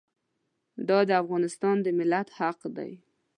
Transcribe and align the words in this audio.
دا 0.87 0.99
د 1.09 1.11
افغانستان 1.21 1.75
د 1.81 1.87
ملت 1.99 2.27
حق 2.37 2.59
دی. 2.77 2.91